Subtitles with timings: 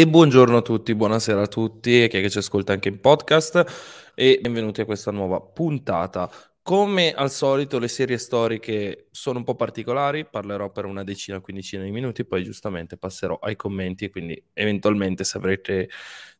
[0.00, 4.38] E buongiorno a tutti, buonasera a tutti e chi ci ascolta anche in podcast e
[4.40, 6.30] benvenuti a questa nuova puntata.
[6.62, 11.82] Come al solito le serie storiche sono un po' particolari, parlerò per una decina, quindicina
[11.82, 15.90] di minuti, poi giustamente passerò ai commenti, quindi eventualmente se avrete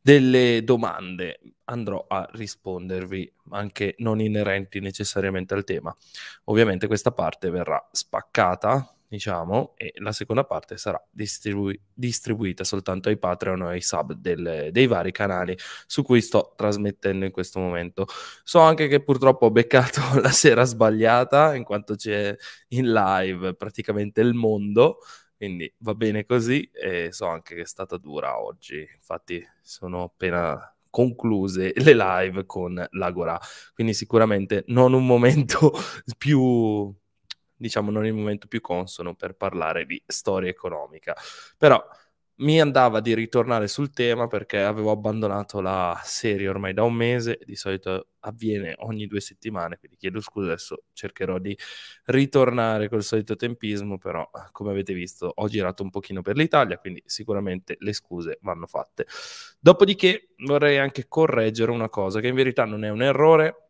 [0.01, 5.95] delle domande andrò a rispondervi, anche non inerenti necessariamente al tema.
[6.45, 13.19] Ovviamente questa parte verrà spaccata diciamo, e la seconda parte sarà distribu- distribuita soltanto ai
[13.19, 18.07] Patreon o ai sub del, dei vari canali su cui sto trasmettendo in questo momento.
[18.45, 22.37] So anche che purtroppo ho beccato la sera sbagliata, in quanto c'è
[22.69, 24.99] in live praticamente il mondo,
[25.37, 30.73] quindi va bene così e so anche che è stata dura oggi, infatti sono appena
[30.89, 33.39] concluse le live con l'Agora,
[33.75, 35.73] quindi sicuramente non un momento
[36.17, 36.95] più
[37.61, 41.15] diciamo non il momento più consono per parlare di storia economica.
[41.59, 41.85] Però
[42.41, 47.39] mi andava di ritornare sul tema perché avevo abbandonato la serie ormai da un mese,
[47.45, 51.57] di solito avviene ogni due settimane, quindi chiedo scusa, adesso cercherò di
[52.07, 57.03] ritornare col solito tempismo, però come avete visto ho girato un pochino per l'Italia, quindi
[57.05, 59.07] sicuramente le scuse vanno fatte.
[59.59, 63.70] Dopodiché vorrei anche correggere una cosa che in verità non è un errore,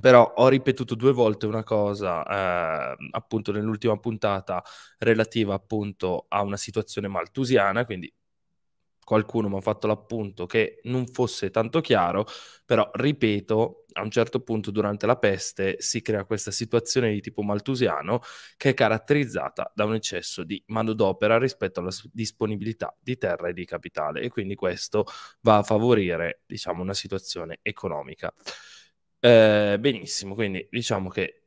[0.00, 4.62] però ho ripetuto due volte una cosa eh, appunto nell'ultima puntata
[4.98, 8.12] relativa appunto a una situazione maltusiana, quindi
[9.04, 12.26] qualcuno mi ha fatto l'appunto che non fosse tanto chiaro,
[12.64, 17.42] però ripeto, a un certo punto durante la peste si crea questa situazione di tipo
[17.42, 18.20] maltusiano
[18.56, 23.64] che è caratterizzata da un eccesso di manodopera rispetto alla disponibilità di terra e di
[23.66, 25.04] capitale e quindi questo
[25.42, 28.32] va a favorire, diciamo, una situazione economica.
[29.24, 31.44] Eh, benissimo, quindi diciamo che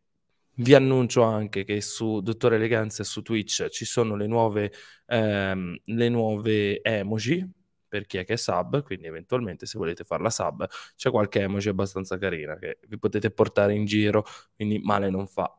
[0.55, 4.71] vi annuncio anche che su Dottore Eleganza su Twitch ci sono le nuove,
[5.05, 7.47] ehm, le nuove emoji
[7.87, 11.41] per chi è che è sub, quindi eventualmente se volete fare la sub c'è qualche
[11.41, 15.55] emoji abbastanza carina che vi potete portare in giro, quindi male non fa.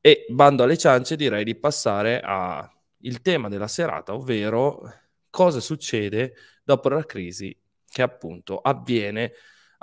[0.00, 4.82] E bando alle ciance direi di passare al tema della serata, ovvero
[5.30, 6.34] cosa succede
[6.64, 7.56] dopo la crisi
[7.88, 9.32] che appunto avviene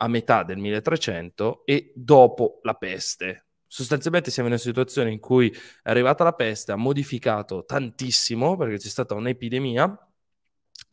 [0.02, 3.48] a metà del 1300 e dopo la peste.
[3.68, 8.78] Sostanzialmente siamo in una situazione in cui è arrivata la peste, ha modificato tantissimo perché
[8.78, 10.10] c'è stata un'epidemia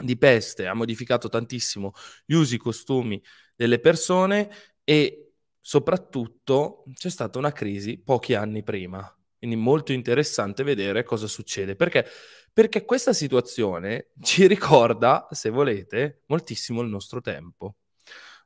[0.04, 1.92] di peste, ha modificato tantissimo
[2.26, 3.22] gli usi, i costumi
[3.54, 4.50] delle persone
[4.84, 9.10] e soprattutto c'è stata una crisi pochi anni prima.
[9.38, 11.76] Quindi molto interessante vedere cosa succede.
[11.76, 12.06] Perché?
[12.52, 17.76] Perché questa situazione ci ricorda, se volete, moltissimo il nostro tempo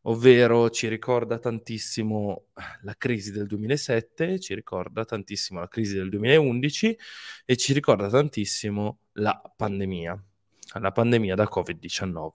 [0.03, 2.47] ovvero ci ricorda tantissimo
[2.83, 6.99] la crisi del 2007, ci ricorda tantissimo la crisi del 2011
[7.45, 10.25] e ci ricorda tantissimo la pandemia,
[10.81, 12.29] la pandemia da Covid-19.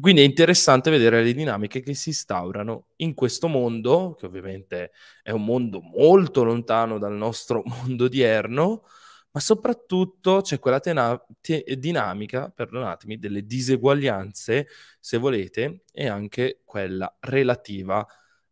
[0.00, 5.30] Quindi è interessante vedere le dinamiche che si instaurano in questo mondo, che ovviamente è
[5.30, 8.84] un mondo molto lontano dal nostro mondo odierno,
[9.32, 14.66] ma soprattutto c'è quella tena- te- dinamica, perdonatemi, delle diseguaglianze,
[14.98, 18.06] se volete, e anche quella relativa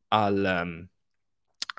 [0.08, 0.88] al, um,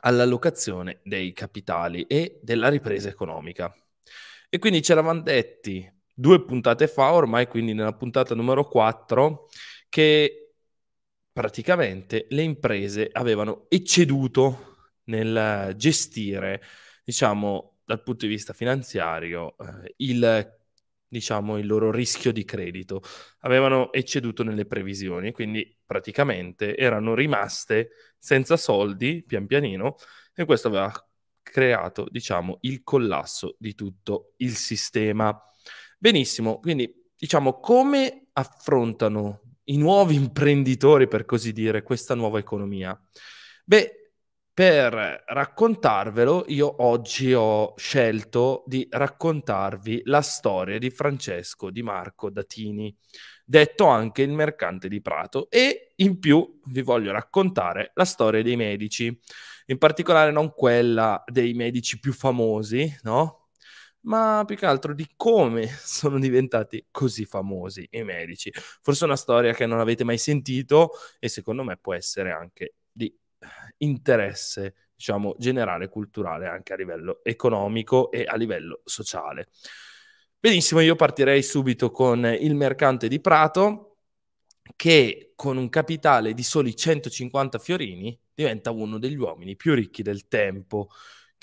[0.01, 3.73] all'allocazione dei capitali e della ripresa economica.
[4.49, 9.47] E quindi ce l'avevamo detti due puntate fa, ormai quindi nella puntata numero 4,
[9.89, 10.53] che
[11.31, 16.61] praticamente le imprese avevano ecceduto nel gestire,
[17.03, 20.57] diciamo, dal punto di vista finanziario eh, il,
[21.07, 23.01] diciamo, il loro rischio di credito.
[23.39, 27.89] Avevano ecceduto nelle previsioni, quindi praticamente erano rimaste
[28.19, 29.95] senza soldi pian pianino
[30.35, 30.93] e questo aveva
[31.41, 35.35] creato, diciamo, il collasso di tutto il sistema.
[35.97, 42.95] Benissimo, quindi diciamo come affrontano i nuovi imprenditori, per così dire, questa nuova economia?
[43.65, 43.98] Beh,
[44.59, 52.93] per raccontarvelo, io oggi ho scelto di raccontarvi la storia di Francesco Di Marco Datini,
[53.45, 58.57] detto anche il mercante di Prato, e in più vi voglio raccontare la storia dei
[58.57, 59.17] medici,
[59.67, 63.51] in particolare non quella dei medici più famosi, no?
[64.01, 68.51] Ma più che altro di come sono diventati così famosi i medici.
[68.81, 72.73] Forse una storia che non avete mai sentito e secondo me può essere anche
[73.79, 79.49] interesse, diciamo, generale, culturale, anche a livello economico e a livello sociale.
[80.39, 83.97] Benissimo, io partirei subito con il mercante di Prato,
[84.75, 90.27] che con un capitale di soli 150 fiorini diventa uno degli uomini più ricchi del
[90.27, 90.89] tempo.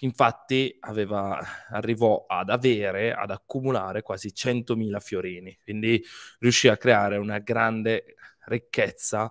[0.01, 1.39] infatti aveva,
[1.71, 6.03] arrivò ad avere, ad accumulare quasi 100.000 fiorini, quindi
[6.39, 8.17] riuscì a creare una grande
[8.47, 9.31] ricchezza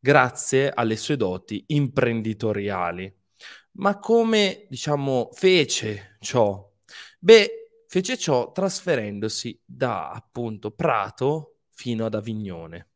[0.00, 3.14] grazie alle sue doti imprenditoriali.
[3.72, 6.68] Ma come, diciamo, fece ciò?
[7.18, 12.88] Beh, fece ciò trasferendosi da appunto Prato fino ad Avignone.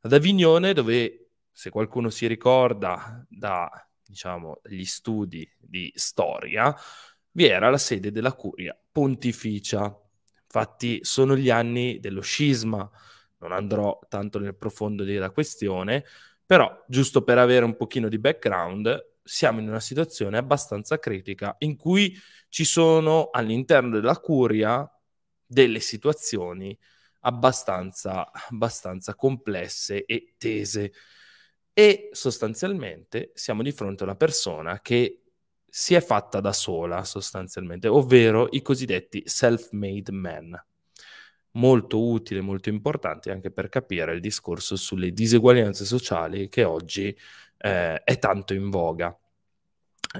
[0.00, 3.70] Ad Avignone dove, se qualcuno si ricorda da,
[4.04, 6.74] diciamo, gli studi di storia,
[7.32, 9.94] vi era la sede della curia pontificia.
[10.42, 12.88] Infatti sono gli anni dello scisma,
[13.38, 16.04] non andrò tanto nel profondo della questione,
[16.46, 21.76] però giusto per avere un pochino di background, siamo in una situazione abbastanza critica in
[21.76, 22.16] cui
[22.48, 24.88] ci sono all'interno della curia
[25.44, 26.76] delle situazioni
[27.20, 30.92] abbastanza, abbastanza complesse e tese.
[31.72, 35.22] E sostanzialmente siamo di fronte a una persona che
[35.68, 40.66] si è fatta da sola, sostanzialmente, ovvero i cosiddetti self-made men.
[41.56, 47.16] Molto utile, molto importante anche per capire il discorso sulle diseguaglianze sociali che oggi
[47.58, 49.16] eh, è tanto in voga.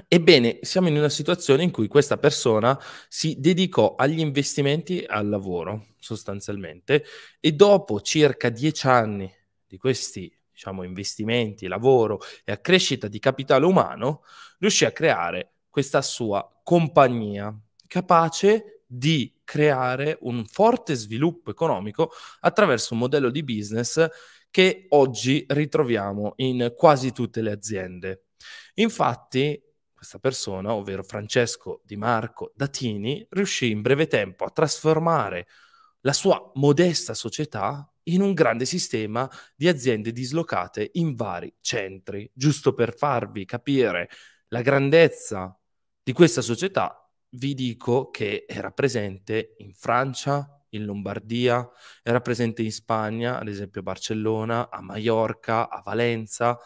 [0.07, 5.87] Ebbene, siamo in una situazione in cui questa persona si dedicò agli investimenti al lavoro,
[5.97, 7.03] sostanzialmente,
[7.39, 9.31] e dopo circa dieci anni
[9.65, 14.23] di questi diciamo, investimenti, lavoro e a crescita di capitale umano,
[14.59, 17.55] riuscì a creare questa sua compagnia
[17.87, 24.07] capace di creare un forte sviluppo economico attraverso un modello di business
[24.49, 28.27] che oggi ritroviamo in quasi tutte le aziende.
[28.75, 29.61] Infatti,
[29.93, 35.47] questa persona, ovvero Francesco Di Marco Datini, riuscì in breve tempo a trasformare
[36.01, 42.29] la sua modesta società in un grande sistema di aziende dislocate in vari centri.
[42.33, 44.09] Giusto per farvi capire
[44.49, 45.57] la grandezza
[46.01, 51.67] di questa società, vi dico che era presente in Francia, in Lombardia,
[52.03, 56.57] era presente in Spagna, ad esempio a Barcellona, a Maiorca, a Valenza,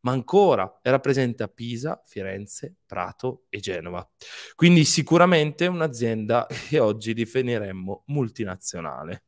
[0.00, 4.08] ma ancora era presente a Pisa, Firenze, Prato e Genova.
[4.54, 9.24] Quindi sicuramente un'azienda che oggi definiremmo multinazionale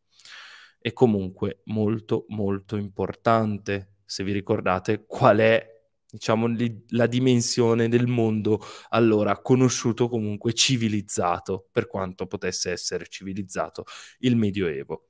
[0.80, 5.79] e comunque molto molto importante se vi ricordate qual è
[6.10, 8.60] diciamo li, la dimensione del mondo
[8.90, 13.84] allora conosciuto comunque civilizzato per quanto potesse essere civilizzato
[14.20, 15.06] il medioevo.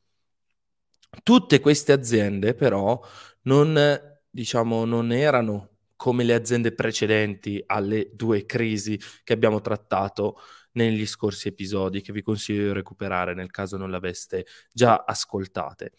[1.23, 3.01] Tutte queste aziende però
[3.43, 3.99] non
[4.31, 10.37] diciamo, non erano come le aziende precedenti alle due crisi che abbiamo trattato
[10.73, 15.93] negli scorsi episodi che vi consiglio di recuperare nel caso non l'aveste già ascoltate,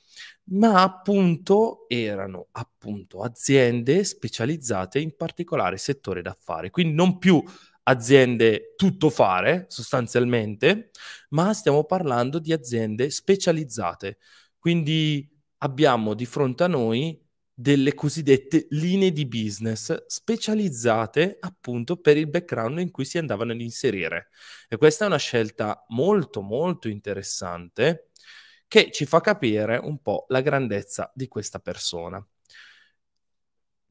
[0.52, 7.44] ma appunto erano appunto aziende specializzate in particolare settore d'affari, quindi non più
[7.84, 10.92] aziende tutto fare sostanzialmente,
[11.30, 14.18] ma stiamo parlando di aziende specializzate.
[14.58, 15.28] Quindi
[15.60, 17.20] abbiamo di fronte a noi
[17.54, 23.62] delle cosiddette linee di business specializzate appunto per il background in cui si andavano ad
[23.62, 24.30] inserire.
[24.68, 28.10] E questa è una scelta molto molto interessante
[28.68, 32.26] che ci fa capire un po' la grandezza di questa persona.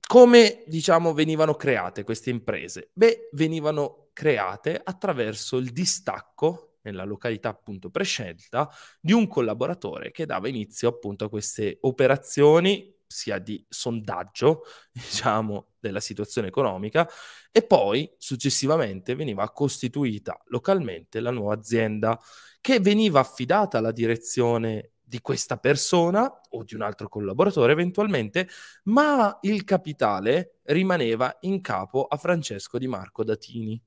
[0.07, 2.90] Come diciamo venivano create queste imprese?
[2.95, 8.69] Beh, venivano create attraverso il distacco nella località appunto prescelta
[9.00, 14.62] di un collaboratore che dava inizio appunto a queste operazioni sia di sondaggio,
[14.93, 17.09] diciamo, della situazione economica
[17.50, 22.19] e poi successivamente veniva costituita localmente la nuova azienda
[22.61, 28.49] che veniva affidata alla direzione di questa persona o di un altro collaboratore eventualmente,
[28.85, 33.83] ma il capitale rimaneva in capo a Francesco Di Marco Datini.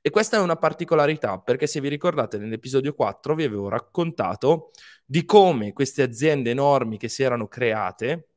[0.00, 4.70] E questa è una particolarità perché se vi ricordate nell'episodio 4 vi avevo raccontato
[5.04, 8.30] di come queste aziende enormi che si erano create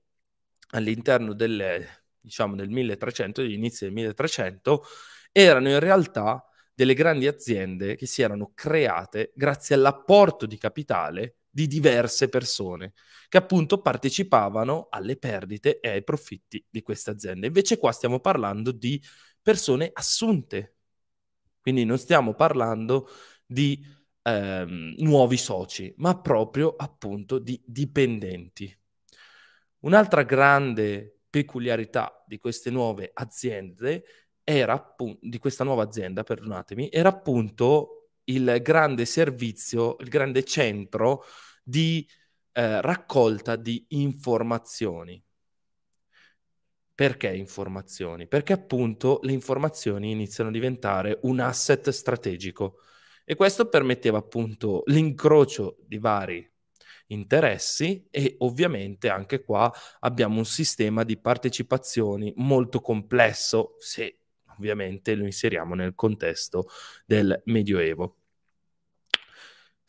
[0.71, 1.85] all'interno del,
[2.19, 4.83] diciamo, del 1300, degli inizi del 1300,
[5.31, 6.43] erano in realtà
[6.73, 12.93] delle grandi aziende che si erano create grazie all'apporto di capitale di diverse persone
[13.29, 17.47] che appunto partecipavano alle perdite e ai profitti di queste aziende.
[17.47, 19.01] Invece qua stiamo parlando di
[19.41, 20.75] persone assunte,
[21.61, 23.09] quindi non stiamo parlando
[23.45, 23.83] di
[24.21, 28.77] ehm, nuovi soci, ma proprio appunto di dipendenti.
[29.79, 34.03] Un'altra grande peculiarità di queste nuove aziende
[34.43, 41.23] era appunto, di questa nuova azienda, perdonatemi, era appunto il grande servizio, il grande centro
[41.63, 42.07] di
[42.53, 45.21] eh, raccolta di informazioni.
[46.93, 48.27] Perché informazioni?
[48.27, 52.79] Perché appunto le informazioni iniziano a diventare un asset strategico
[53.23, 56.51] e questo permetteva appunto l'incrocio di vari
[57.07, 64.19] interessi e ovviamente anche qua abbiamo un sistema di partecipazioni molto complesso se
[64.57, 66.67] ovviamente lo inseriamo nel contesto
[67.05, 68.15] del Medioevo.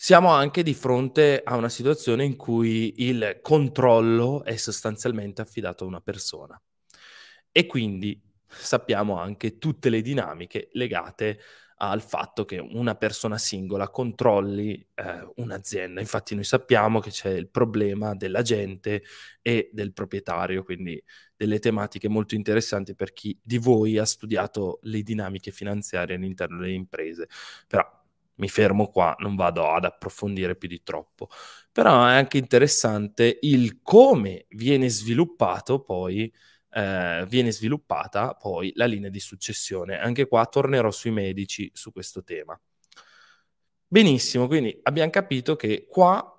[0.00, 5.88] Siamo anche di fronte a una situazione in cui il controllo è sostanzialmente affidato a
[5.88, 6.60] una persona
[7.50, 11.40] e quindi sappiamo anche tutte le dinamiche legate
[11.78, 16.00] al fatto che una persona singola controlli eh, un'azienda.
[16.00, 19.02] Infatti noi sappiamo che c'è il problema dell'agente
[19.42, 21.02] e del proprietario, quindi
[21.37, 26.73] delle tematiche molto interessanti per chi di voi ha studiato le dinamiche finanziarie all'interno delle
[26.73, 27.28] imprese.
[27.66, 27.85] Però
[28.38, 31.28] mi fermo qua, non vado ad approfondire più di troppo.
[31.73, 36.32] Però è anche interessante il come viene sviluppato poi
[36.70, 39.98] eh, viene sviluppata poi la linea di successione.
[39.98, 42.58] Anche qua tornerò sui medici su questo tema.
[43.87, 46.32] Benissimo, quindi abbiamo capito che qua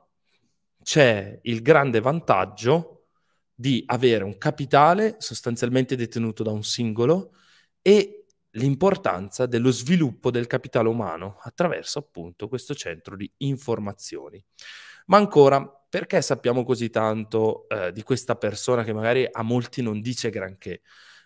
[0.84, 3.08] c'è il grande vantaggio
[3.54, 7.34] di avere un capitale sostanzialmente detenuto da un singolo
[7.82, 14.44] e l'importanza dello sviluppo del capitale umano attraverso appunto questo centro di informazioni.
[15.10, 20.02] Ma ancora, perché sappiamo così tanto eh, di questa persona che magari a molti non
[20.02, 20.82] dice granché?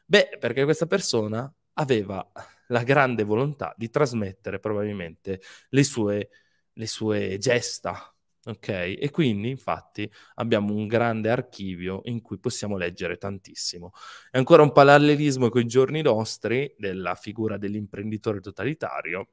[0.06, 2.26] Beh, perché questa persona aveva
[2.68, 6.30] la grande volontà di trasmettere probabilmente le sue,
[6.72, 8.13] le sue gesta,
[8.46, 8.68] ok?
[9.00, 13.92] E quindi, infatti, abbiamo un grande archivio in cui possiamo leggere tantissimo.
[14.30, 19.30] È ancora un parallelismo con i giorni nostri della figura dell'imprenditore totalitario,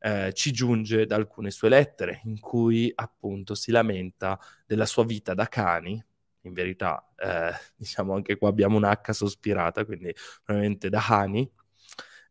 [0.00, 5.34] eh, ci giunge da alcune sue lettere in cui appunto si lamenta della sua vita
[5.34, 6.02] da cani.
[6.42, 11.50] In verità, eh, diciamo anche qua abbiamo un'H sospirata, quindi probabilmente da cani,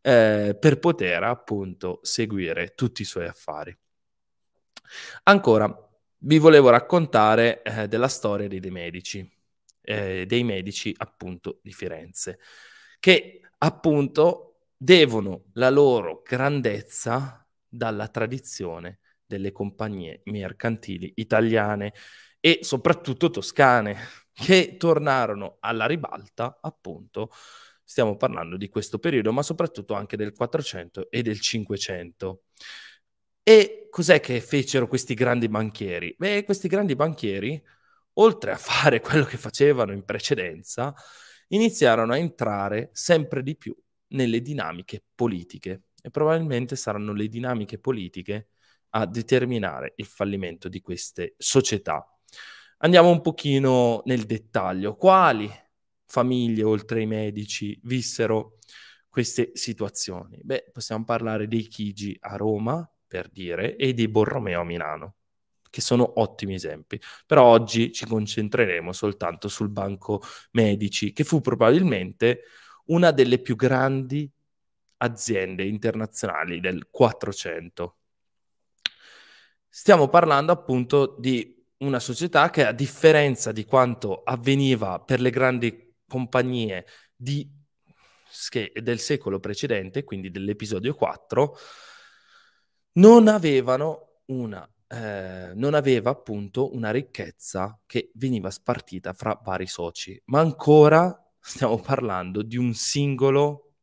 [0.02, 3.76] eh, per poter appunto seguire tutti i suoi affari.
[5.24, 5.68] Ancora,
[6.26, 9.30] vi volevo raccontare eh, della storia dei, dei medici,
[9.82, 12.40] eh, dei medici appunto di Firenze,
[13.00, 21.94] che appunto devono la loro grandezza dalla tradizione delle compagnie mercantili italiane
[22.40, 23.98] e soprattutto toscane,
[24.34, 27.30] che tornarono alla ribalta appunto
[27.84, 32.44] stiamo parlando di questo periodo, ma soprattutto anche del 400 e del 500.
[33.46, 36.16] E cos'è che fecero questi grandi banchieri?
[36.18, 37.62] Beh, questi grandi banchieri,
[38.14, 40.94] oltre a fare quello che facevano in precedenza,
[41.50, 43.76] iniziarono a entrare sempre di più
[44.14, 48.48] nelle dinamiche politiche e probabilmente saranno le dinamiche politiche
[48.92, 52.08] a determinare il fallimento di queste società.
[52.78, 54.96] Andiamo un pochino nel dettaglio.
[54.96, 55.50] Quali
[56.06, 58.60] famiglie, oltre ai medici, vissero
[59.10, 60.40] queste situazioni?
[60.44, 65.18] Beh, possiamo parlare dei Chigi a Roma, per dire, e di Borromeo a Milano,
[65.70, 67.00] che sono ottimi esempi.
[67.28, 70.20] Però oggi ci concentreremo soltanto sul Banco
[70.54, 72.42] Medici, che fu probabilmente
[72.86, 74.28] una delle più grandi
[74.98, 77.98] aziende internazionali del 400.
[79.70, 85.98] Stiamo parlando appunto di una società che a differenza di quanto avveniva per le grandi
[86.08, 87.48] compagnie di,
[88.82, 91.56] del secolo precedente, quindi dell'episodio 4,
[92.94, 100.20] non avevano una, eh, non aveva appunto una ricchezza che veniva spartita fra vari soci,
[100.26, 103.74] ma ancora stiamo parlando di un singolo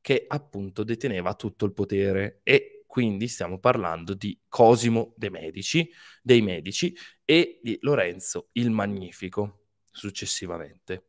[0.00, 5.90] che appunto deteneva tutto il potere e quindi stiamo parlando di Cosimo de Medici,
[6.22, 11.07] dei Medici e di Lorenzo il Magnifico successivamente.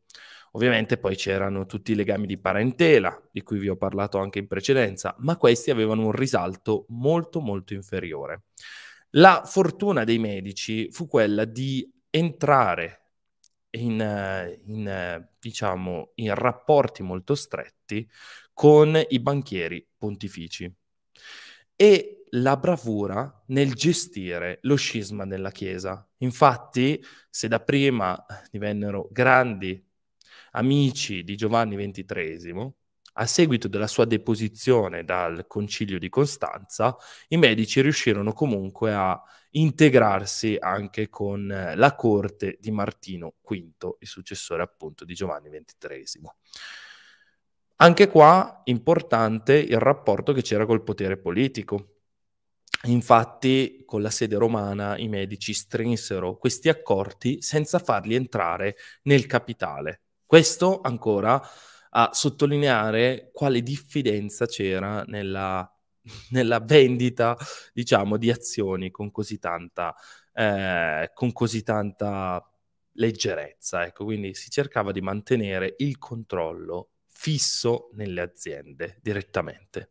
[0.52, 4.48] Ovviamente poi c'erano tutti i legami di parentela, di cui vi ho parlato anche in
[4.48, 8.42] precedenza, ma questi avevano un risalto molto molto inferiore.
[9.10, 12.96] La fortuna dei medici fu quella di entrare
[13.70, 18.08] in, in, diciamo, in rapporti molto stretti
[18.52, 20.72] con i banchieri pontifici
[21.76, 26.06] e la bravura nel gestire lo scisma della Chiesa.
[26.18, 29.82] Infatti, se da prima divennero grandi
[30.52, 32.72] amici di Giovanni XXIII,
[33.14, 36.96] a seguito della sua deposizione dal concilio di Costanza,
[37.28, 44.62] i medici riuscirono comunque a integrarsi anche con la corte di Martino V, il successore
[44.62, 46.30] appunto di Giovanni XXIII.
[47.76, 51.96] Anche qua importante il rapporto che c'era col potere politico.
[52.84, 60.02] Infatti, con la sede romana i medici strinsero questi accordi senza farli entrare nel capitale.
[60.30, 61.42] Questo ancora
[61.90, 65.68] a sottolineare quale diffidenza c'era nella,
[66.30, 67.36] nella vendita,
[67.72, 69.92] diciamo, di azioni con così tanta,
[70.32, 72.48] eh, con così tanta
[72.92, 73.84] leggerezza.
[73.84, 79.90] Ecco, quindi si cercava di mantenere il controllo fisso nelle aziende direttamente.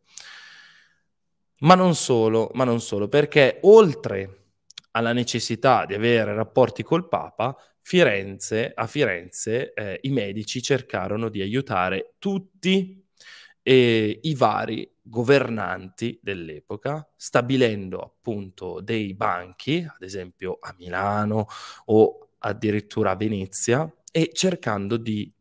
[1.58, 4.52] Ma non solo, ma non solo, perché oltre
[4.92, 11.40] alla necessità di avere rapporti col Papa, Firenze, a Firenze eh, i medici cercarono di
[11.40, 13.04] aiutare tutti
[13.62, 21.46] eh, i vari governanti dell'epoca, stabilendo appunto dei banchi, ad esempio a Milano
[21.86, 25.32] o addirittura a Venezia, e cercando di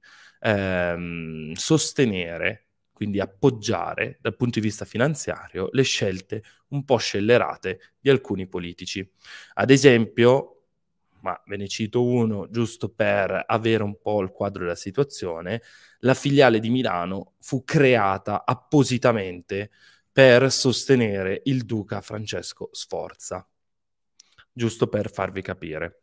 [0.41, 2.65] ehm, sostenere
[2.99, 9.09] quindi appoggiare dal punto di vista finanziario le scelte un po' scellerate di alcuni politici.
[9.53, 10.58] Ad esempio,
[11.21, 15.61] ma ve ne cito uno giusto per avere un po' il quadro della situazione,
[15.99, 19.71] la filiale di Milano fu creata appositamente
[20.11, 23.47] per sostenere il duca Francesco Sforza,
[24.51, 26.01] giusto per farvi capire.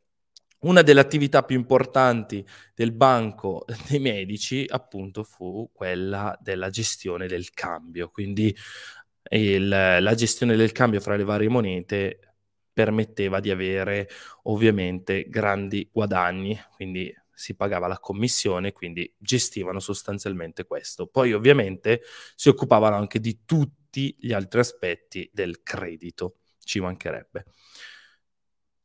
[0.60, 2.44] Una delle attività più importanti
[2.74, 8.08] del banco dei medici, appunto, fu quella della gestione del cambio.
[8.08, 8.56] Quindi
[9.30, 12.20] il, la gestione del cambio fra le varie monete
[12.76, 14.06] permetteva di avere
[14.42, 21.06] ovviamente grandi guadagni, quindi si pagava la commissione, quindi gestivano sostanzialmente questo.
[21.06, 22.02] Poi ovviamente
[22.34, 27.46] si occupavano anche di tutti gli altri aspetti del credito, ci mancherebbe.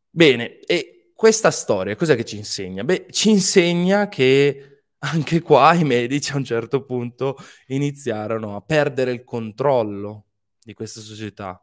[0.09, 2.85] Bene, e questa storia cos'è che ci insegna?
[2.85, 7.35] Beh, ci insegna che anche qua i medici a un certo punto
[7.67, 10.27] iniziarono a perdere il controllo
[10.63, 11.61] di questa società,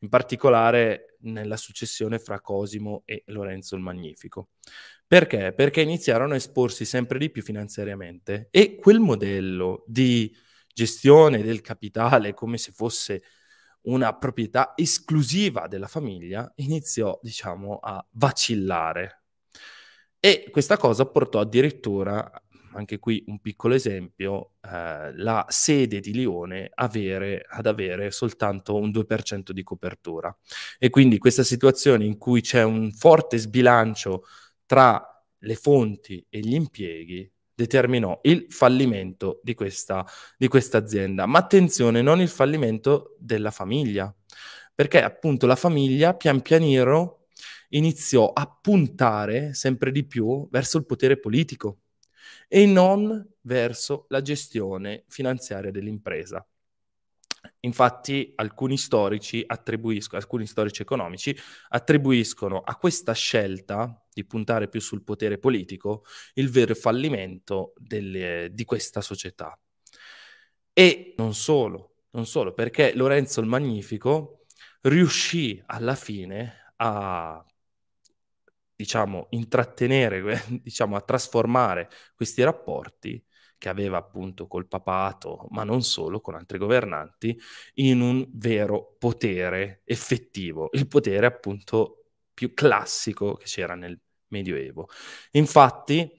[0.00, 4.50] in particolare nella successione fra Cosimo e Lorenzo il Magnifico.
[5.06, 5.52] Perché?
[5.54, 10.34] Perché iniziarono a esporsi sempre di più finanziariamente e quel modello di
[10.72, 13.22] gestione del capitale come se fosse
[13.82, 19.22] una proprietà esclusiva della famiglia, iniziò, diciamo, a vacillare.
[20.18, 22.28] E questa cosa portò addirittura,
[22.76, 28.90] anche qui un piccolo esempio, eh, la sede di Lione avere, ad avere soltanto un
[28.90, 30.36] 2% di copertura.
[30.78, 34.24] E quindi questa situazione in cui c'è un forte sbilancio
[34.66, 35.02] tra
[35.38, 40.04] le fonti e gli impieghi determinò il fallimento di questa,
[40.36, 41.26] di questa azienda.
[41.26, 44.14] Ma attenzione, non il fallimento della famiglia,
[44.74, 47.28] perché appunto la famiglia pian pianino
[47.70, 51.78] iniziò a puntare sempre di più verso il potere politico
[52.48, 56.46] e non verso la gestione finanziaria dell'impresa.
[57.60, 61.36] Infatti alcuni storici alcuni storici economici
[61.68, 68.64] attribuiscono a questa scelta di puntare più sul potere politico il vero fallimento delle, di
[68.64, 69.58] questa società.
[70.72, 74.44] E non solo, non solo, perché Lorenzo il Magnifico
[74.82, 77.44] riuscì alla fine a
[78.76, 83.22] diciamo intrattenere, diciamo a trasformare questi rapporti
[83.58, 87.38] che aveva appunto col papato, ma non solo, con altri governanti,
[87.74, 94.88] in un vero potere effettivo, il potere appunto più classico che c'era nel Medioevo.
[95.32, 96.10] Infatti,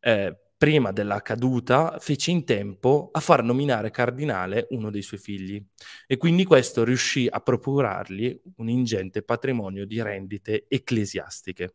[0.00, 5.62] eh, prima della caduta, fece in tempo a far nominare cardinale uno dei suoi figli
[6.06, 11.74] e quindi questo riuscì a procurargli un ingente patrimonio di rendite ecclesiastiche.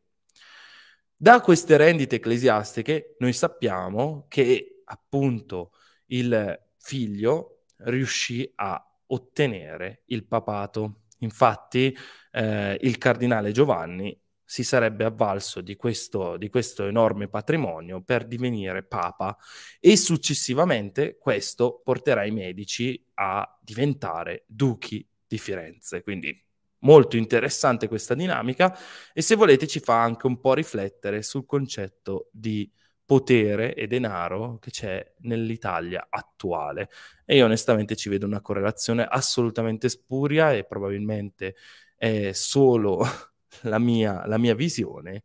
[1.21, 5.73] Da queste rendite ecclesiastiche noi sappiamo che appunto
[6.05, 11.01] il figlio riuscì a ottenere il papato.
[11.17, 11.93] Infatti
[12.32, 18.84] eh, il cardinale Giovanni si sarebbe avvalso di questo, di questo enorme patrimonio per divenire
[18.84, 19.38] papa
[19.82, 26.01] e successivamente questo porterà i medici a diventare duchi di Firenze.
[26.01, 26.48] Quindi
[26.82, 28.78] molto interessante questa dinamica
[29.13, 32.72] e se volete ci fa anche un po' riflettere sul concetto di
[33.10, 36.89] potere e denaro che c'è nell'Italia attuale.
[37.26, 41.56] E io onestamente ci vedo una correlazione assolutamente spuria e probabilmente
[41.96, 43.04] è solo
[43.63, 45.24] la mia, la mia visione.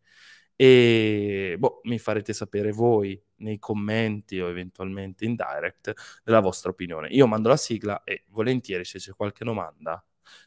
[0.56, 5.92] E boh, mi farete sapere voi nei commenti o eventualmente in direct
[6.24, 7.08] della vostra opinione.
[7.08, 10.02] Io mando la sigla e volentieri se c'è qualche domanda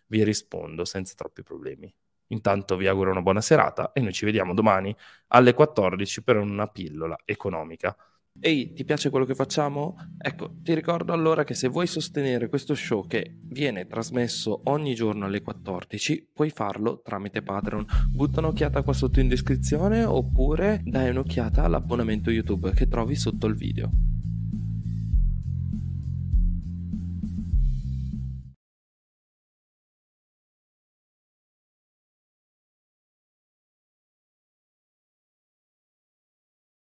[0.07, 1.93] vi rispondo senza troppi problemi.
[2.27, 4.95] Intanto vi auguro una buona serata e noi ci vediamo domani
[5.27, 7.95] alle 14 per una pillola economica.
[8.39, 9.95] Ehi, ti piace quello che facciamo?
[10.19, 15.25] Ecco, ti ricordo allora che se vuoi sostenere questo show che viene trasmesso ogni giorno
[15.25, 17.85] alle 14, puoi farlo tramite Patreon.
[18.11, 23.55] Butta un'occhiata qua sotto in descrizione oppure dai un'occhiata all'abbonamento YouTube che trovi sotto il
[23.55, 23.89] video.